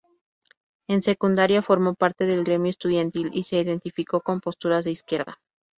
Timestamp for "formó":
1.61-1.93